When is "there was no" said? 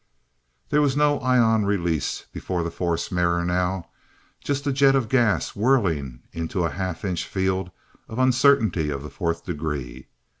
0.71-1.19